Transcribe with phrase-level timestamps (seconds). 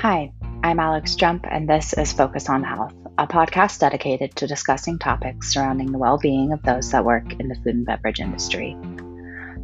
[0.00, 4.98] Hi, I'm Alex Jump, and this is Focus on Health, a podcast dedicated to discussing
[4.98, 8.78] topics surrounding the well being of those that work in the food and beverage industry.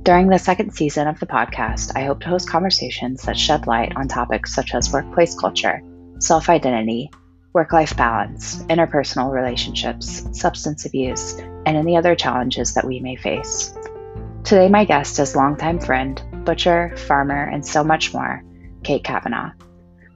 [0.02, 3.96] During the second season of the podcast, I hope to host conversations that shed light
[3.96, 5.80] on topics such as workplace culture,
[6.18, 7.10] self identity,
[7.54, 13.74] work life balance, interpersonal relationships, substance abuse, and any other challenges that we may face.
[14.44, 18.44] Today, my guest is longtime friend, butcher, farmer, and so much more,
[18.84, 19.52] Kate Kavanaugh.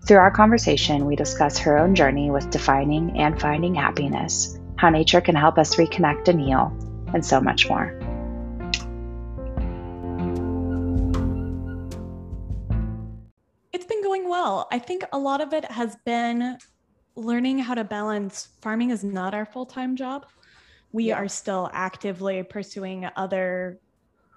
[0.06, 5.20] Through our conversation, we discuss her own journey with defining and finding happiness, how nature
[5.20, 6.74] can help us reconnect and heal,
[7.12, 7.92] and so much more.
[13.72, 14.68] It's been going well.
[14.72, 16.56] I think a lot of it has been
[17.14, 20.26] learning how to balance farming is not our full-time job.
[20.92, 21.16] We yeah.
[21.16, 23.78] are still actively pursuing other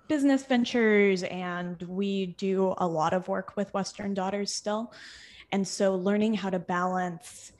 [0.09, 4.91] business ventures and we do a lot of work with Western Daughters still.
[5.53, 7.51] And so learning how to balance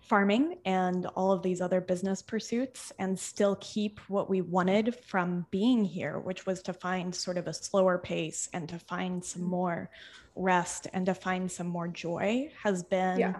[0.00, 5.46] farming and all of these other business pursuits and still keep what we wanted from
[5.52, 9.42] being here, which was to find sort of a slower pace and to find some
[9.42, 9.50] mm-hmm.
[9.50, 9.90] more
[10.34, 13.34] rest and to find some more joy has been yeah.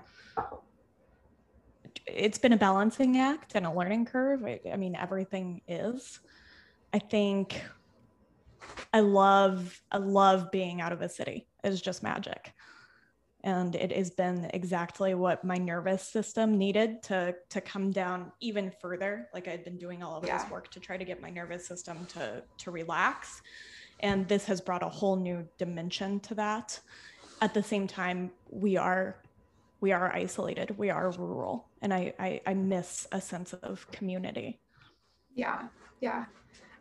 [2.06, 4.44] it's been a balancing act and a learning curve.
[4.44, 6.20] I, I mean, everything is.
[6.94, 7.60] I think
[8.92, 11.48] I love I love being out of the city.
[11.64, 12.52] It's just magic
[13.48, 18.70] and it has been exactly what my nervous system needed to to come down even
[18.70, 19.28] further.
[19.32, 20.36] Like i'd been doing all of yeah.
[20.36, 23.40] this work to try to get my nervous system to to relax
[24.00, 26.78] and this has brought a whole new dimension to that.
[27.40, 29.16] At the same time we are
[29.80, 30.76] we are isolated.
[30.76, 34.60] We are rural and i i, I miss a sense of community.
[35.34, 35.68] Yeah
[36.00, 36.26] yeah.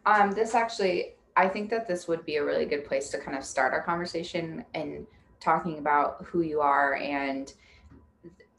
[0.05, 3.37] Um this actually i think that this would be a really good place to kind
[3.37, 5.07] of start our conversation and
[5.39, 7.53] talking about who you are and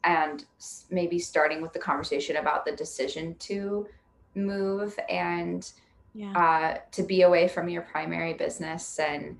[0.03, 0.45] and
[0.89, 3.85] maybe starting with the conversation about the decision to
[4.33, 5.73] move and
[6.13, 6.31] yeah.
[6.31, 9.37] uh, to be away from your primary business and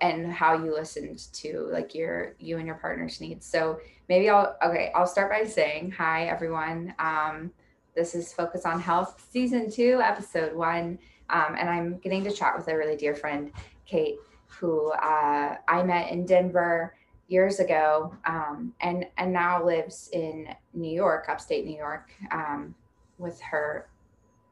[0.00, 3.44] and how you listened to like your you and your partner's needs.
[3.44, 6.94] So maybe i'll okay i'll start by saying hi everyone.
[6.98, 7.50] Um,
[7.94, 10.98] this is focus on health season two episode one.
[11.28, 13.50] Um, and i'm getting to chat with a really dear friend
[13.84, 16.94] kate who uh, I met in Denver
[17.28, 22.74] years ago, um, and and now lives in New York, upstate New York, um,
[23.18, 23.88] with her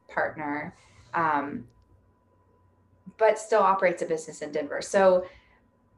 [0.08, 0.74] partner,
[1.14, 1.66] um,
[3.18, 4.82] but still operates a business in Denver.
[4.82, 5.26] So.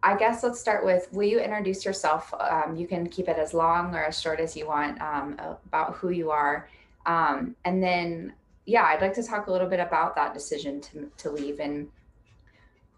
[0.02, 2.32] I guess let's start with Will you introduce yourself?
[2.38, 5.94] Um, you can keep it as long or as short as you want um, about
[5.94, 6.68] who you are.
[7.06, 8.34] Um, and then,
[8.66, 11.88] yeah, I'd like to talk a little bit about that decision to, to leave and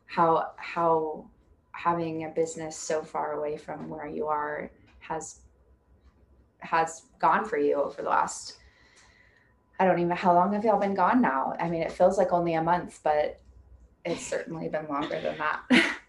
[0.08, 1.24] how how
[1.72, 5.42] having a business so far away from where you are has
[6.58, 8.58] has gone for you over the last
[9.78, 11.54] I don't even how long have y'all been gone now?
[11.60, 13.38] I mean, it feels like only a month, but
[14.04, 16.00] it's certainly been longer than that.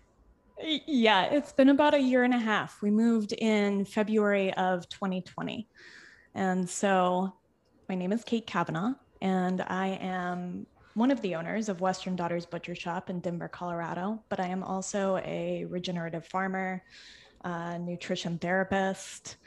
[0.87, 2.81] yeah, it's been about a year and a half.
[2.81, 5.67] We moved in February of 2020.
[6.33, 7.33] And so
[7.87, 10.65] my name is Kate Kavanaugh, and I am
[10.99, 14.63] one of the owners of Western Daughters Butcher Shop in Denver, Colorado, but I am
[14.63, 16.83] also a regenerative farmer,
[17.45, 19.37] a nutrition therapist,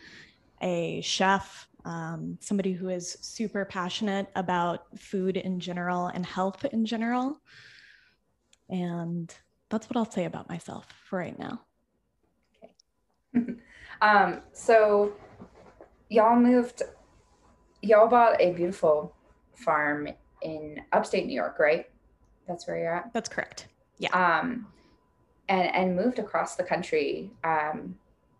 [0.63, 6.87] a chef, um, somebody who is super passionate about food in general and health in
[6.87, 7.39] general.
[8.71, 9.33] And
[9.69, 11.61] that's what I'll say about myself for right now.
[13.37, 13.53] Okay.
[14.01, 15.13] um, so,
[16.09, 16.81] y'all moved,
[17.83, 19.15] y'all bought a beautiful
[19.55, 20.09] farm
[20.43, 21.89] in upstate New York, right?
[22.47, 23.13] That's where you're at.
[23.13, 23.69] That's correct.
[23.99, 24.11] Yeah.
[24.11, 24.67] Um,
[25.49, 27.97] and and moved across the country um,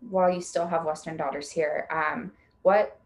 [0.09, 1.87] while you still have Western Daughters here.
[1.91, 2.31] Um,
[2.63, 2.99] what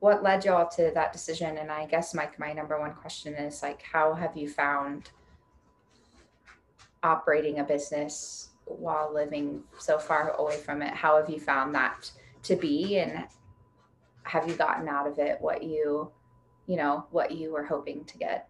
[0.00, 1.58] what led y'all to that decision?
[1.58, 5.10] And I guess Mike, my number one question is like, how have you found
[7.02, 10.92] operating a business while living so far away from it?
[10.92, 12.10] How have you found that
[12.42, 13.24] to be, and
[14.24, 16.10] have you gotten out of it what you
[16.66, 18.48] you know, what you were hoping to get?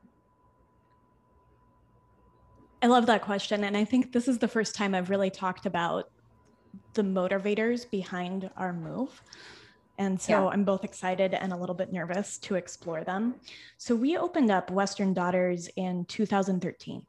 [2.82, 3.64] I love that question.
[3.64, 6.10] And I think this is the first time I've really talked about
[6.94, 9.22] the motivators behind our move.
[9.98, 10.46] And so yeah.
[10.48, 13.36] I'm both excited and a little bit nervous to explore them.
[13.78, 17.06] So we opened up Western Daughters in 2013.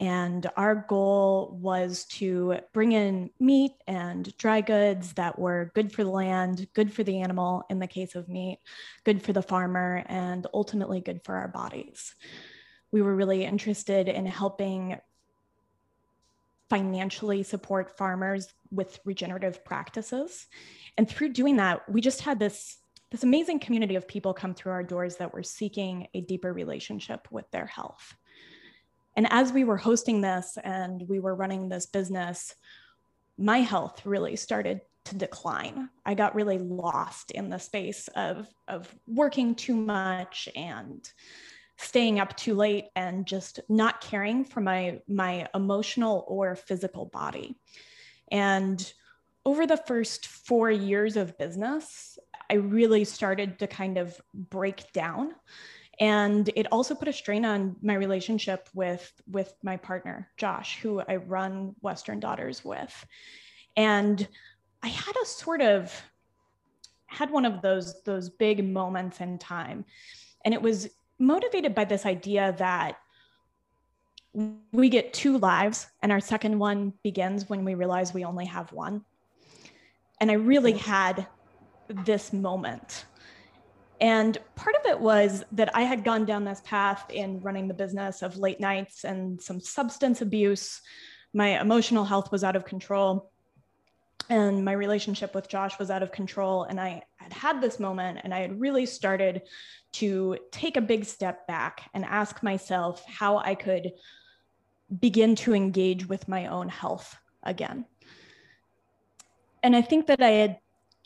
[0.00, 6.04] And our goal was to bring in meat and dry goods that were good for
[6.04, 8.60] the land, good for the animal in the case of meat,
[9.04, 12.14] good for the farmer, and ultimately good for our bodies.
[12.90, 14.96] We were really interested in helping
[16.70, 20.46] financially support farmers with regenerative practices.
[20.96, 22.78] And through doing that, we just had this,
[23.10, 27.28] this amazing community of people come through our doors that were seeking a deeper relationship
[27.30, 28.14] with their health.
[29.16, 32.54] And as we were hosting this and we were running this business,
[33.36, 35.88] my health really started to decline.
[36.04, 41.08] I got really lost in the space of, of working too much and
[41.78, 47.56] staying up too late and just not caring for my my emotional or physical body.
[48.30, 48.92] And
[49.46, 52.18] over the first 4 years of business,
[52.50, 55.32] I really started to kind of break down
[56.00, 61.00] and it also put a strain on my relationship with with my partner Josh who
[61.00, 63.06] I run Western Daughters with.
[63.76, 64.26] And
[64.82, 65.92] I had a sort of
[67.06, 69.84] had one of those those big moments in time.
[70.44, 70.88] And it was
[71.18, 72.96] motivated by this idea that
[74.72, 78.72] we get two lives and our second one begins when we realize we only have
[78.72, 79.04] one.
[80.18, 81.26] And i really had
[81.88, 83.04] this moment
[84.00, 87.74] and part of it was that i had gone down this path in running the
[87.74, 90.80] business of late nights and some substance abuse
[91.32, 93.30] my emotional health was out of control
[94.30, 96.62] and my relationship with Josh was out of control.
[96.62, 99.42] And I had had this moment, and I had really started
[99.94, 103.90] to take a big step back and ask myself how I could
[105.00, 107.86] begin to engage with my own health again.
[109.64, 110.58] And I think that I had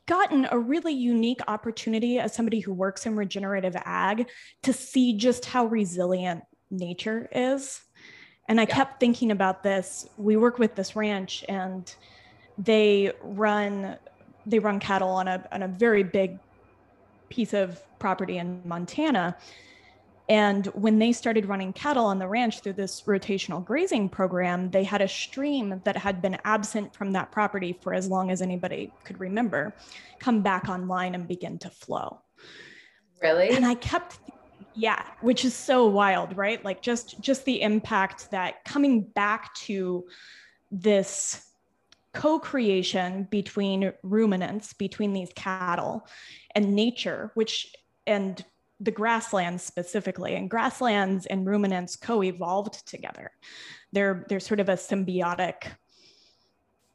[0.06, 4.28] gotten a really unique opportunity as somebody who works in regenerative ag
[4.62, 7.80] to see just how resilient nature is.
[8.48, 8.74] And I yeah.
[8.74, 10.06] kept thinking about this.
[10.18, 11.92] We work with this ranch, and
[12.58, 13.96] they run
[14.46, 16.38] they run cattle on a on a very big
[17.30, 19.36] piece of property in Montana.
[20.28, 24.84] And when they started running cattle on the ranch through this rotational grazing program, they
[24.84, 28.90] had a stream that had been absent from that property for as long as anybody
[29.04, 29.74] could remember
[30.18, 32.20] come back online and begin to flow.
[33.22, 33.50] Really?
[33.50, 34.18] And I kept
[34.76, 36.64] yeah, which is so wild, right?
[36.64, 40.04] Like just just the impact that coming back to
[40.70, 41.46] this
[42.12, 46.06] co-creation between ruminants between these cattle
[46.54, 47.74] and nature which
[48.06, 48.44] and
[48.80, 53.30] the grasslands specifically and grasslands and ruminants co-evolved together.
[53.92, 55.64] They're they're sort of a symbiotic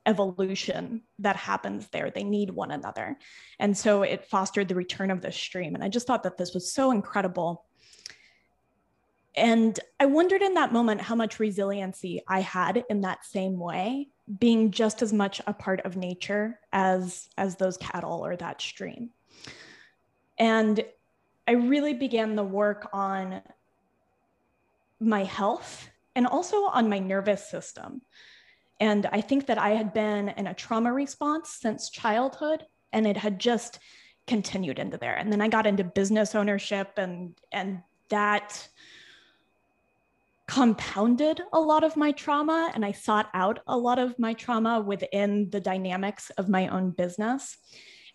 [0.05, 2.09] evolution that happens there.
[2.09, 3.17] They need one another.
[3.59, 6.53] And so it fostered the return of the stream and i just thought that this
[6.53, 7.65] was so incredible.
[9.35, 14.09] And i wondered in that moment how much resiliency i had in that same way
[14.37, 19.09] being just as much a part of nature as as those cattle or that stream.
[20.37, 20.83] And
[21.49, 23.41] i really began the work on
[24.99, 28.01] my health and also on my nervous system
[28.79, 32.63] and i think that i had been in a trauma response since childhood
[32.93, 33.79] and it had just
[34.27, 38.69] continued into there and then i got into business ownership and and that
[40.47, 44.81] compounded a lot of my trauma and I sought out a lot of my trauma
[44.81, 47.55] within the dynamics of my own business.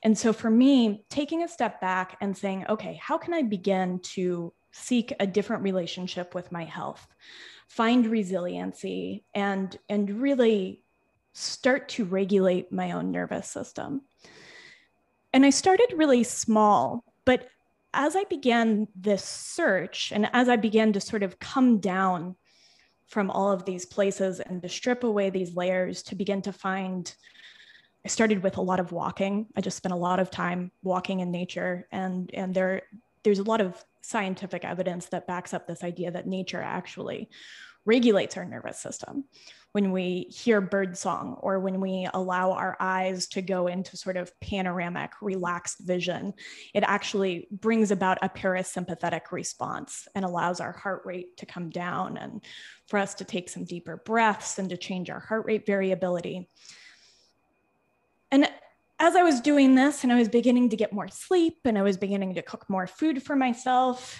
[0.04, 4.00] And so for me, taking a step back and saying, okay, how can I begin
[4.14, 7.06] to seek a different relationship with my health,
[7.68, 10.82] find resiliency, and, and really
[11.32, 14.02] start to regulate my own nervous system?
[15.32, 17.48] And I started really small, but
[17.94, 22.36] as I began this search and as I began to sort of come down
[23.06, 27.14] from all of these places and to strip away these layers to begin to find,
[28.04, 29.46] I started with a lot of walking.
[29.56, 32.82] I just spent a lot of time walking in nature and, and there,
[33.22, 37.30] there's a lot of scientific evidence that backs up this idea that nature actually
[37.86, 39.24] regulates our nervous system
[39.74, 44.30] when we hear birdsong or when we allow our eyes to go into sort of
[44.38, 46.32] panoramic, relaxed vision,
[46.72, 52.16] it actually brings about a parasympathetic response and allows our heart rate to come down
[52.16, 52.44] and
[52.86, 56.48] for us to take some deeper breaths and to change our heart rate variability.
[58.34, 58.50] And
[58.98, 61.82] as I was doing this and I was beginning to get more sleep and I
[61.82, 64.18] was beginning to cook more food for myself,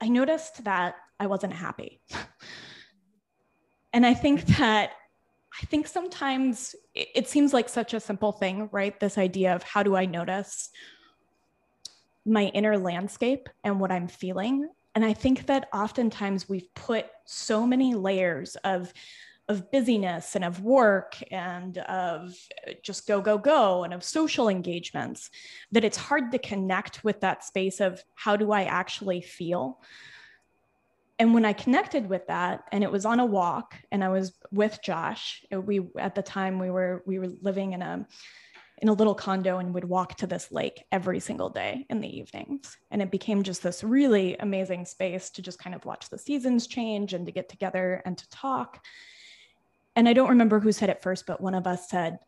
[0.00, 2.00] I noticed that I wasn't happy.
[3.92, 4.90] And I think that
[5.60, 8.98] I think sometimes it, seems like such a simple thing, right?
[8.98, 10.70] This idea of how do I notice
[12.24, 14.66] my inner landscape and what I'm feeling.
[14.94, 18.92] And I think that oftentimes we've put so many layers of
[19.48, 22.34] of busyness and of work and of
[22.82, 25.30] just go go go and of social engagements
[25.72, 29.80] that it's hard to connect with that space of how do I actually feel
[31.18, 34.32] and when I connected with that, and it was on a walk, and I was
[34.50, 35.44] with Josh.
[35.54, 38.04] Uh, we at the time we were we were living in a
[38.78, 42.18] in a little condo and would walk to this lake every single day in the
[42.18, 42.76] evenings.
[42.90, 46.66] And it became just this really amazing space to just kind of watch the seasons
[46.66, 48.84] change and to get together and to talk.
[49.94, 52.18] And I don't remember who said it first, but one of us said,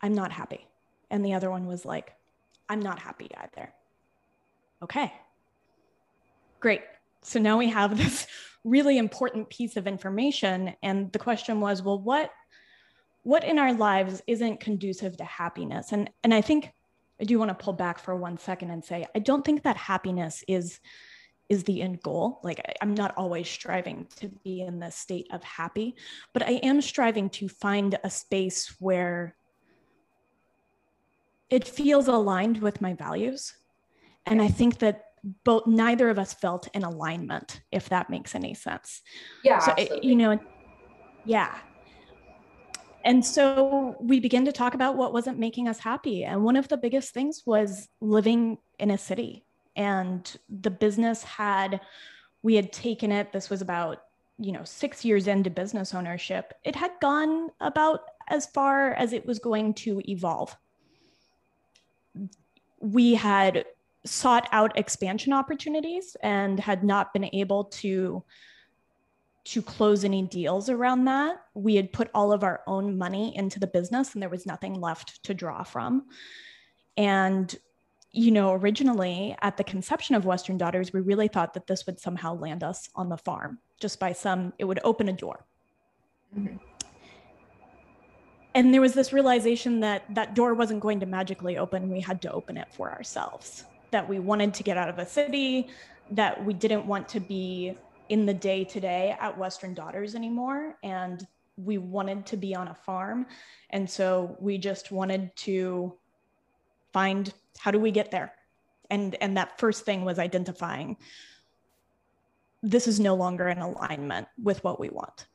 [0.00, 0.66] I'm not happy.
[1.10, 2.14] And the other one was like,
[2.68, 3.72] I'm not happy either.
[4.82, 5.12] Okay.
[6.60, 6.82] Great.
[7.22, 8.26] So now we have this
[8.64, 10.74] really important piece of information.
[10.82, 12.30] And the question was, well, what
[13.28, 16.72] what in our lives isn't conducive to happiness and and i think
[17.20, 19.76] i do want to pull back for one second and say i don't think that
[19.76, 20.80] happiness is
[21.48, 22.40] is the end goal.
[22.42, 25.96] Like I, i'm not always striving to be in the state of happy
[26.32, 29.34] but i am striving to find a space where
[31.50, 33.54] it feels aligned with my values.
[34.26, 35.04] And i think that
[35.44, 39.02] both neither of us felt in alignment if that makes any sense.
[39.42, 40.38] Yeah so it, you know
[41.24, 41.58] yeah.
[43.04, 46.24] And so we began to talk about what wasn't making us happy.
[46.24, 49.44] And one of the biggest things was living in a city.
[49.78, 51.80] And the business had,
[52.42, 54.02] we had taken it, this was about,
[54.38, 56.52] you know, six years into business ownership.
[56.64, 60.54] It had gone about as far as it was going to evolve.
[62.80, 63.66] We had
[64.04, 68.24] sought out expansion opportunities and had not been able to
[69.44, 71.36] to close any deals around that.
[71.54, 74.74] We had put all of our own money into the business and there was nothing
[74.74, 76.04] left to draw from.
[76.98, 77.56] And,
[78.12, 82.00] you know, originally at the conception of Western Daughters, we really thought that this would
[82.00, 85.44] somehow land us on the farm just by some, it would open a door.
[86.36, 86.56] Mm-hmm.
[88.54, 91.90] And there was this realization that that door wasn't going to magically open.
[91.90, 95.06] We had to open it for ourselves, that we wanted to get out of a
[95.06, 95.68] city,
[96.10, 97.76] that we didn't want to be
[98.08, 100.76] in the day to day at Western Daughters anymore.
[100.82, 101.24] And
[101.56, 103.26] we wanted to be on a farm.
[103.70, 105.94] And so we just wanted to
[106.92, 108.32] find how do we get there?
[108.90, 110.96] And, and that first thing was identifying
[112.62, 115.26] this is no longer in alignment with what we want.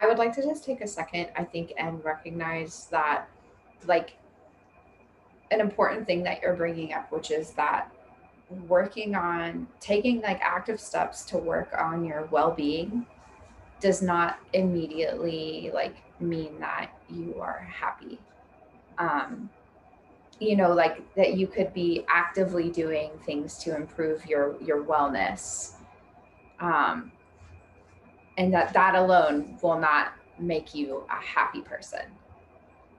[0.00, 3.28] I would like to just take a second, I think, and recognize that,
[3.86, 4.16] like,
[5.50, 7.90] an important thing that you're bringing up, which is that
[8.68, 13.06] working on taking like active steps to work on your well-being
[13.80, 18.18] does not immediately like mean that you are happy
[18.98, 19.48] um
[20.40, 25.72] you know like that you could be actively doing things to improve your your wellness
[26.60, 27.10] um
[28.36, 32.02] and that that alone will not make you a happy person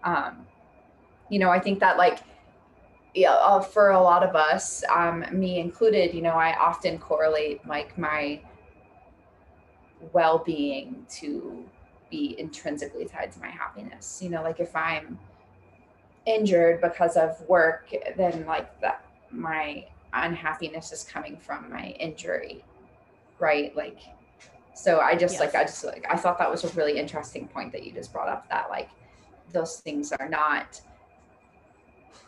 [0.03, 0.45] um
[1.29, 2.19] you know i think that like
[3.15, 7.65] yeah, uh, for a lot of us, um, me included, you know, I often correlate
[7.65, 8.41] like my
[10.11, 11.63] well-being to
[12.11, 14.19] be intrinsically tied to my happiness.
[14.21, 15.17] You know, like if I'm
[16.25, 22.63] injured because of work, then like that my unhappiness is coming from my injury,
[23.39, 23.75] right?
[23.75, 23.99] Like,
[24.73, 25.41] so I just yes.
[25.41, 28.11] like I just like I thought that was a really interesting point that you just
[28.11, 28.89] brought up that like
[29.53, 30.81] those things are not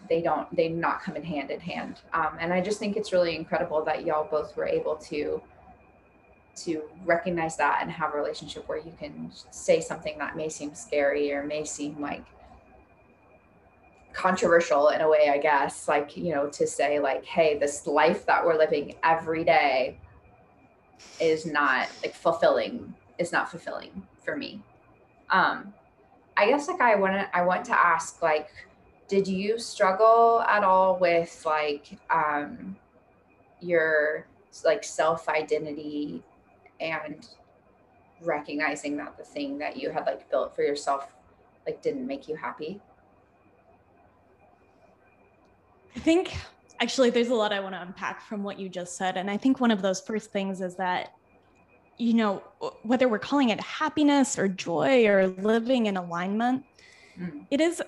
[0.10, 3.12] they don't they not come in hand in hand um, and i just think it's
[3.12, 5.42] really incredible that y'all both were able to
[6.56, 10.74] to recognize that and have a relationship where you can say something that may seem
[10.74, 12.24] scary or may seem like
[14.18, 18.26] controversial in a way i guess like you know to say like hey this life
[18.26, 19.96] that we're living every day
[21.20, 24.62] is not like fulfilling is not fulfilling for me.
[25.30, 25.74] Um
[26.36, 28.50] i guess like i want to i want to ask like
[29.08, 32.76] did you struggle at all with like um,
[33.62, 34.28] your
[34.66, 36.24] like self identity
[36.80, 37.28] and
[38.22, 41.14] recognizing that the thing that you had like built for yourself
[41.66, 42.82] like didn't make you happy
[45.98, 46.38] i think
[46.80, 49.36] actually there's a lot i want to unpack from what you just said and i
[49.36, 51.14] think one of those first things is that
[51.98, 52.44] you know
[52.84, 56.64] whether we're calling it happiness or joy or living in alignment
[57.20, 57.44] mm.
[57.50, 57.82] it is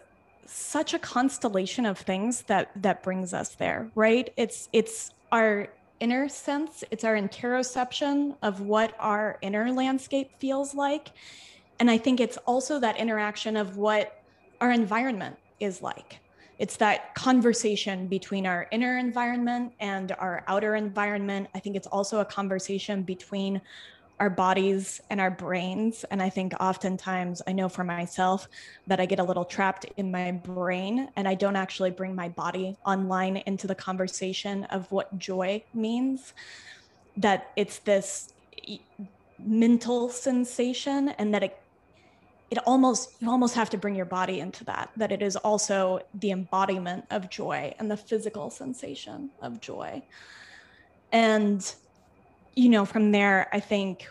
[0.48, 5.68] such a constellation of things that that brings us there right it's it's our
[6.00, 11.12] inner sense it's our interoception of what our inner landscape feels like
[11.80, 14.24] and i think it's also that interaction of what
[14.60, 16.20] our environment is like
[16.60, 22.20] it's that conversation between our inner environment and our outer environment i think it's also
[22.20, 23.62] a conversation between
[24.20, 26.04] our bodies and our brains.
[26.12, 28.48] And I think oftentimes, I know for myself
[28.88, 32.30] that I get a little trapped in my brain and I don't actually bring my
[32.30, 36.34] body online into the conversation of what joy means.
[37.18, 38.34] that it's this
[39.40, 41.58] mental sensation and that it
[42.52, 46.00] it almost you almost have to bring your body into that that it is also
[46.16, 50.04] the embodiment of joy and the physical sensation of joy.
[51.12, 51.74] And
[52.56, 54.10] you know from there i think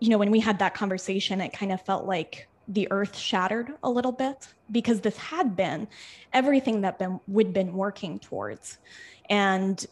[0.00, 3.72] you know when we had that conversation it kind of felt like the earth shattered
[3.82, 5.86] a little bit because this had been
[6.32, 8.78] everything that been we'd been working towards.
[9.28, 9.84] And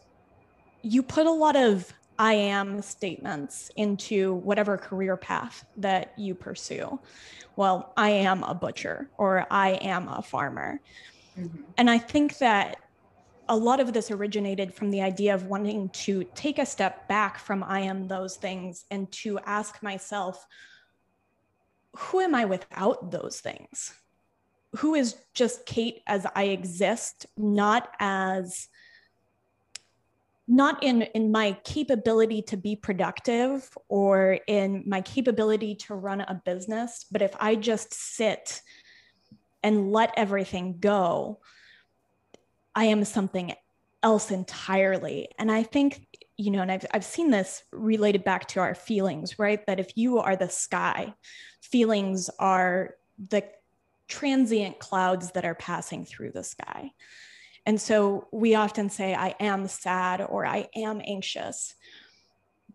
[0.83, 7.01] you put a lot of I am statements into whatever career path that you pursue.
[7.57, 10.81] Well, I am a butcher or I am a farmer.
[11.39, 11.63] Mm-hmm.
[11.79, 12.77] And I think that
[13.49, 17.39] a lot of this originated from the idea of wanting to take a step back
[17.39, 20.47] from I am those things and to ask myself,
[21.95, 23.93] who am I without those things?
[24.77, 28.69] Who is just Kate as I exist, not as
[30.49, 36.43] not in in my capability to be productive or in my capability to run a
[36.45, 38.61] business but if i just sit
[39.63, 41.39] and let everything go
[42.75, 43.55] i am something
[44.03, 45.29] else entirely.
[45.39, 46.07] And i think
[46.37, 49.65] you know and I've, I've seen this related back to our feelings right?
[49.67, 51.15] That if you are the sky
[51.61, 52.95] feelings are
[53.31, 53.45] the
[54.09, 56.91] transient clouds that are passing through the sky
[57.65, 61.75] and so we often say, I am sad or I am anxious.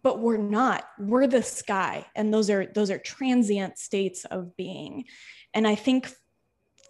[0.02, 0.86] But we're not.
[0.98, 2.06] We're the sky.
[2.16, 5.06] And those are those are transient states of being.
[5.54, 6.10] And I think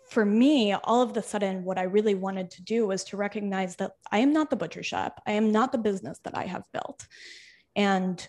[0.10, 3.76] for me, all of the sudden, what I really wanted to do was to recognize
[3.78, 5.22] that I am not the butcher shop.
[5.26, 7.08] I am not the business that I have built.
[7.76, 8.26] And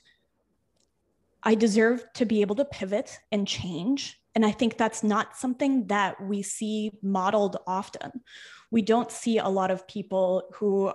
[1.42, 4.20] I deserve to be able to pivot and change.
[4.34, 8.22] And I think that's not something that we see modeled often
[8.70, 10.92] we don't see a lot of people who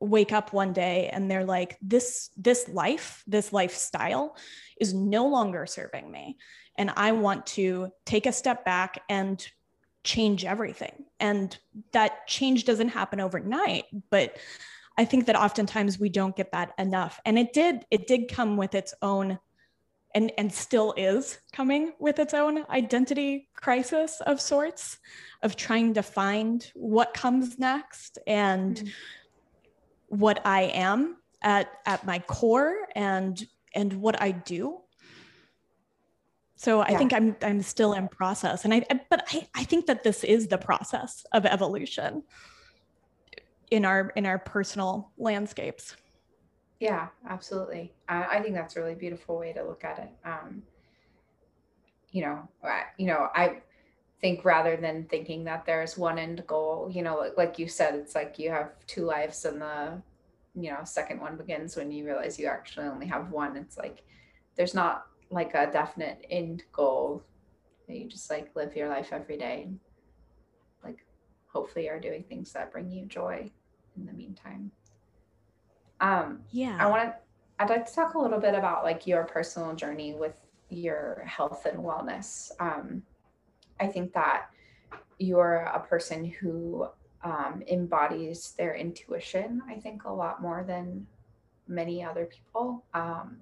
[0.00, 4.36] wake up one day and they're like this this life this lifestyle
[4.78, 6.36] is no longer serving me.
[6.78, 9.46] And i want to take a step back and
[10.04, 11.04] change everything.
[11.18, 11.56] And
[11.92, 14.36] that change doesn't happen overnight but
[14.98, 17.20] i think that oftentimes we don't get that enough.
[17.24, 19.38] And it did it did come with its own
[20.16, 24.98] and and still is coming with its own identity crisis of sorts
[25.42, 30.18] of trying to find what comes next and mm-hmm.
[30.18, 34.80] what I am at at my core and and what I do.
[36.54, 36.98] So I yeah.
[36.98, 40.48] think I'm I'm still in process, and I but I, I think that this is
[40.48, 42.22] the process of evolution
[43.70, 45.94] in our in our personal landscapes.
[46.80, 47.92] Yeah, absolutely.
[48.08, 50.10] I, I think that's a really beautiful way to look at it.
[50.24, 50.62] Um,
[52.12, 53.60] you know, I, you know, I
[54.20, 57.94] think rather than thinking that there's one end goal you know like, like you said
[57.94, 60.02] it's like you have two lives and the
[60.54, 64.04] you know second one begins when you realize you actually only have one it's like
[64.56, 67.22] there's not like a definite end goal
[67.88, 69.80] you just like live your life every day and
[70.84, 71.04] like
[71.52, 73.50] hopefully are doing things that bring you joy
[73.96, 74.70] in the meantime
[76.00, 77.14] um yeah i want to
[77.58, 80.34] i'd like to talk a little bit about like your personal journey with
[80.68, 83.02] your health and wellness um
[83.80, 84.46] I think that
[85.18, 86.88] you're a person who
[87.22, 91.06] um, embodies their intuition, I think, a lot more than
[91.66, 92.84] many other people.
[92.94, 93.38] Um,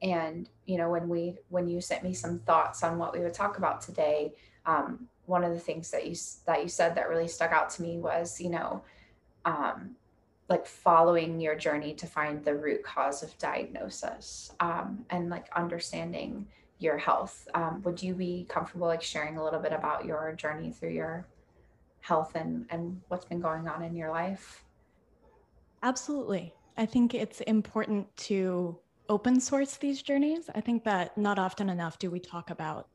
[0.00, 3.34] and you know, when we when you sent me some thoughts on what we would
[3.34, 4.34] talk about today,
[4.66, 7.82] um, one of the things that you that you said that really stuck out to
[7.82, 8.82] me was, you know,
[9.44, 9.96] um,
[10.52, 16.46] like following your journey to find the root cause of diagnosis um, and like understanding
[16.78, 17.48] your health.
[17.54, 21.26] Um, would you be comfortable like sharing a little bit about your journey through your
[22.00, 24.62] health and and what's been going on in your life?
[25.82, 26.52] Absolutely.
[26.76, 30.50] I think it's important to open source these journeys.
[30.54, 32.88] I think that not often enough do we talk about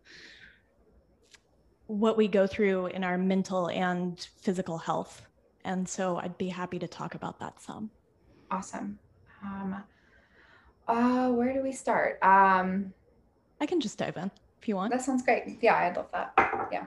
[1.87, 5.23] what we go through in our mental and physical health.
[5.67, 7.91] And so I'd be happy to talk about that some.
[8.49, 8.97] Awesome.
[9.43, 9.83] Um,
[10.87, 12.19] uh, where do we start?
[12.23, 12.93] Um,
[13.59, 14.93] I can just dive in if you want.
[14.93, 15.57] That sounds great.
[15.61, 16.31] Yeah, I love that.
[16.71, 16.85] Yeah.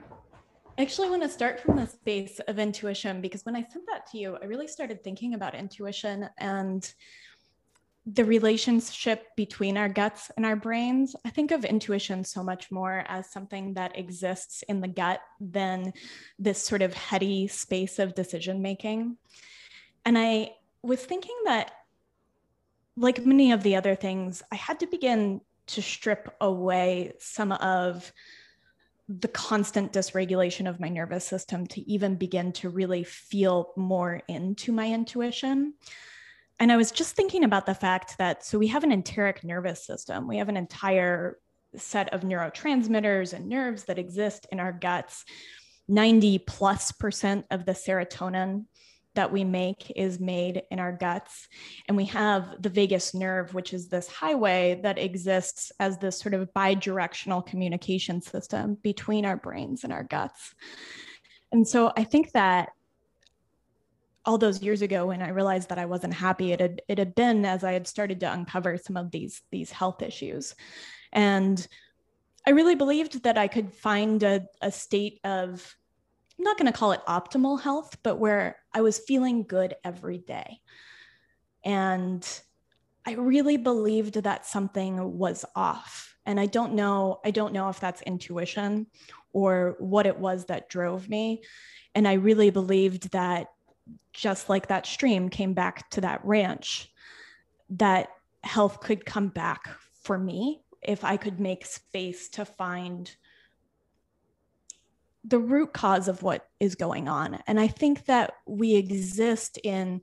[0.79, 4.09] I actually want to start from the space of intuition because when I sent that
[4.13, 6.91] to you, I really started thinking about intuition and
[8.05, 11.15] the relationship between our guts and our brains.
[11.23, 15.93] I think of intuition so much more as something that exists in the gut than
[16.39, 19.17] this sort of heady space of decision making.
[20.03, 21.71] And I was thinking that,
[22.97, 28.11] like many of the other things, I had to begin to strip away some of
[29.07, 34.71] the constant dysregulation of my nervous system to even begin to really feel more into
[34.71, 35.75] my intuition.
[36.61, 39.83] And I was just thinking about the fact that so we have an enteric nervous
[39.83, 41.39] system, we have an entire
[41.75, 45.25] set of neurotransmitters and nerves that exist in our guts.
[45.87, 48.65] 90 plus percent of the serotonin
[49.15, 51.47] that we make is made in our guts.
[51.87, 56.35] And we have the vagus nerve, which is this highway that exists as this sort
[56.35, 60.53] of bidirectional communication system between our brains and our guts.
[61.51, 62.69] And so I think that
[64.25, 67.15] all those years ago when I realized that I wasn't happy, it had, it had
[67.15, 70.55] been as I had started to uncover some of these, these health issues.
[71.11, 71.65] And
[72.45, 75.75] I really believed that I could find a, a state of
[76.41, 80.17] I'm not going to call it optimal health, but where I was feeling good every
[80.17, 80.59] day.
[81.63, 82.27] And
[83.05, 86.15] I really believed that something was off.
[86.25, 88.87] And I don't know, I don't know if that's intuition
[89.33, 91.43] or what it was that drove me.
[91.93, 93.49] And I really believed that
[94.13, 96.91] just like that stream came back to that ranch,
[97.69, 98.09] that
[98.43, 99.69] health could come back
[100.01, 103.13] for me if I could make space to find
[105.23, 107.39] the root cause of what is going on.
[107.45, 110.01] And I think that we exist in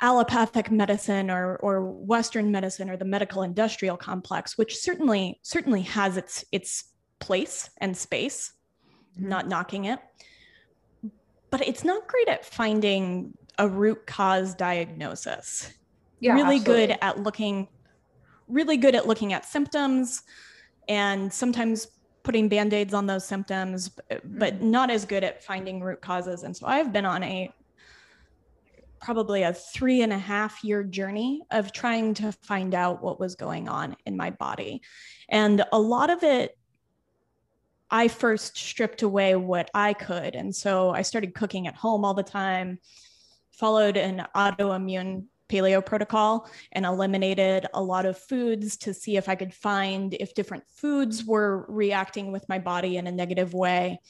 [0.00, 6.16] allopathic medicine or, or Western medicine or the medical industrial complex, which certainly certainly has
[6.16, 8.52] its its place and space,
[9.16, 9.28] mm-hmm.
[9.28, 9.98] not knocking it.
[11.50, 15.72] But it's not great at finding a root cause diagnosis.
[16.20, 16.86] Yeah, really absolutely.
[16.86, 17.68] good at looking
[18.48, 20.22] really good at looking at symptoms
[20.88, 21.88] and sometimes
[22.22, 23.90] putting band-aids on those symptoms
[24.24, 24.70] but mm-hmm.
[24.70, 27.52] not as good at finding root causes and so i've been on a
[29.00, 33.34] probably a three and a half year journey of trying to find out what was
[33.34, 34.82] going on in my body
[35.28, 36.58] and a lot of it
[37.90, 42.14] i first stripped away what i could and so i started cooking at home all
[42.14, 42.78] the time
[43.52, 49.34] followed an autoimmune paleo protocol and eliminated a lot of foods to see if I
[49.34, 54.00] could find if different foods were reacting with my body in a negative way.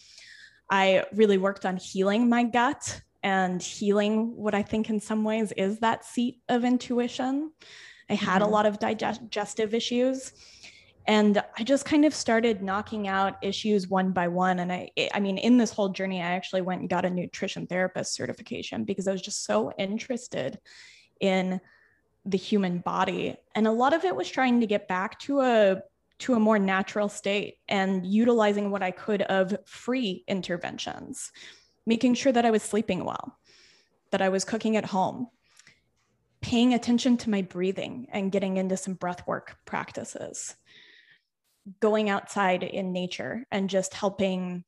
[0.71, 5.53] I really worked on healing my gut and healing what I think in some ways
[5.57, 7.53] is that seat of intuition.
[8.11, 8.51] I had mm-hmm.
[8.51, 10.33] a lot of digestive issues
[11.09, 14.59] and I just kind of started knocking out issues one by one.
[14.59, 17.67] And I I mean in this whole journey I actually went and got a nutrition
[17.67, 20.61] therapist certification because I was just so interested
[21.19, 21.61] in
[22.27, 23.37] the human body.
[23.55, 25.83] And a lot of it was trying to get back to a
[26.19, 31.31] to a more natural state and utilizing what i could of free interventions
[31.87, 33.39] making sure that i was sleeping well
[34.11, 35.29] that i was cooking at home
[36.41, 40.57] paying attention to my breathing and getting into some breath work practices
[41.81, 44.65] going outside in nature and just helping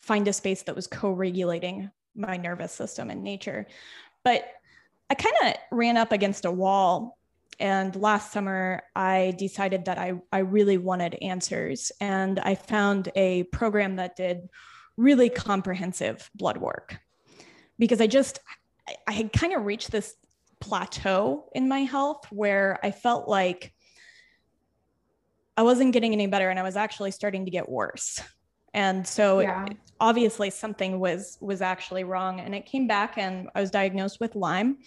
[0.00, 3.66] find a space that was co-regulating my nervous system in nature
[4.24, 4.44] but
[5.10, 7.18] I kind of ran up against a wall.
[7.58, 11.90] And last summer, I decided that I, I really wanted answers.
[12.00, 14.48] And I found a program that did
[14.96, 16.98] really comprehensive blood work
[17.78, 18.40] because I just,
[19.06, 20.14] I had kind of reached this
[20.60, 23.72] plateau in my health where I felt like
[25.58, 28.22] I wasn't getting any better and I was actually starting to get worse.
[28.74, 29.66] And so yeah.
[29.66, 34.20] it, obviously something was was actually wrong and it came back and I was diagnosed
[34.20, 34.78] with Lyme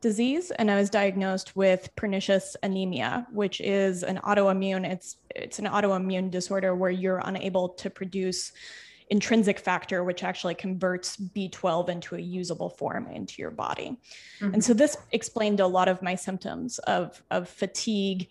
[0.00, 5.66] disease and I was diagnosed with pernicious anemia, which is an autoimmune it's it's an
[5.66, 8.52] autoimmune disorder where you're unable to produce
[9.10, 14.00] intrinsic factor which actually converts B12 into a usable form into your body.
[14.40, 14.54] Mm-hmm.
[14.54, 18.28] And so this explained a lot of my symptoms of of fatigue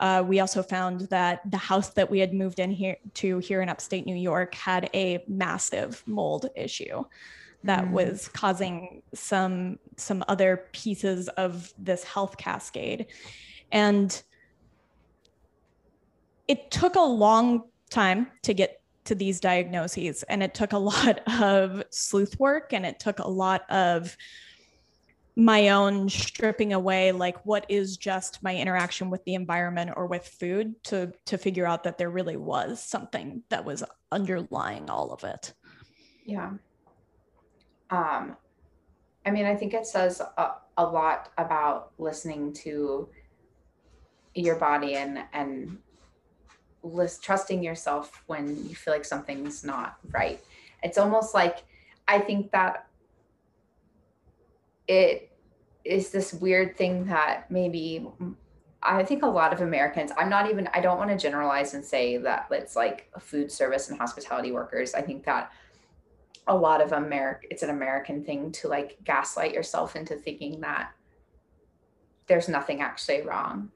[0.00, 3.62] uh, we also found that the house that we had moved in here to here
[3.62, 7.04] in upstate New York had a massive mold issue
[7.64, 7.92] that mm.
[7.92, 13.06] was causing some some other pieces of this health cascade
[13.72, 14.22] and
[16.48, 21.20] it took a long time to get to these diagnoses and it took a lot
[21.40, 24.16] of sleuth work and it took a lot of
[25.36, 30.26] my own stripping away like what is just my interaction with the environment or with
[30.26, 35.24] food to to figure out that there really was something that was underlying all of
[35.24, 35.52] it.
[36.24, 36.52] Yeah.
[37.90, 38.36] Um
[39.26, 43.08] i mean i think it says a, a lot about listening to
[44.34, 45.78] your body and and
[46.82, 50.40] list, trusting yourself when you feel like something's not right.
[50.82, 51.64] It's almost like
[52.08, 52.86] i think that
[54.88, 55.30] it
[55.84, 58.06] is this weird thing that maybe
[58.82, 61.84] I think a lot of Americans, I'm not even, I don't want to generalize and
[61.84, 64.94] say that it's like a food service and hospitality workers.
[64.94, 65.50] I think that
[66.46, 70.92] a lot of America, it's an American thing to like gaslight yourself into thinking that
[72.26, 73.70] there's nothing actually wrong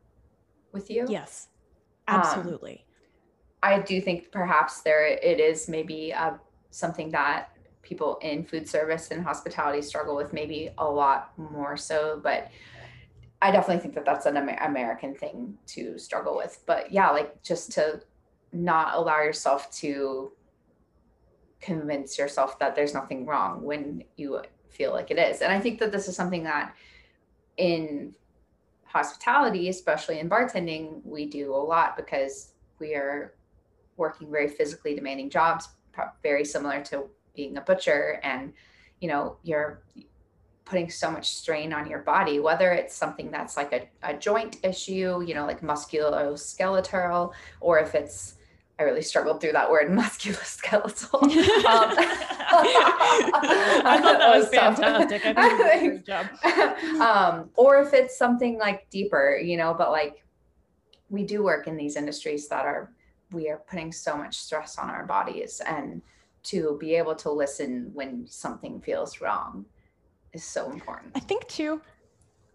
[0.73, 1.07] with you.
[1.09, 1.49] Yes,
[2.07, 2.85] um, absolutely.
[3.62, 6.33] Um, I do think perhaps there it is maybe uh,
[6.70, 7.49] something that
[7.82, 12.50] people in food service and hospitality struggle with maybe a lot more so, but
[13.42, 16.60] I definitely think that that's an Amer- American thing to struggle with.
[16.66, 18.00] But yeah, like just to
[18.52, 20.32] not allow yourself to
[21.60, 25.40] convince yourself that there's nothing wrong when you feel like it is.
[25.40, 26.74] And I think that this is something that
[27.56, 28.14] in
[28.84, 33.34] hospitality, especially in bartending, we do a lot because we are
[33.96, 35.68] working very physically demanding jobs,
[36.22, 38.20] very similar to being a butcher.
[38.22, 38.52] And,
[39.00, 39.82] you know, you're
[40.64, 44.58] putting so much strain on your body, whether it's something that's like a, a joint
[44.62, 48.36] issue, you know, like musculoskeletal, or if it's
[48.78, 51.20] I really struggled through that word, musculoskeletal.
[52.52, 52.64] Um,
[53.86, 55.24] I thought that was fantastic.
[55.24, 56.26] I think a great job.
[57.00, 60.24] Um, or if it's something like deeper, you know, but like
[61.10, 62.92] we do work in these industries that are
[63.30, 66.02] we are putting so much stress on our bodies and
[66.44, 69.64] to be able to listen when something feels wrong
[70.33, 71.12] is so important.
[71.14, 71.81] I think too,